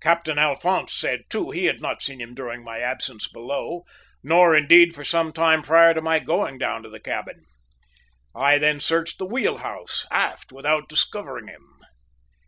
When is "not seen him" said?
1.80-2.36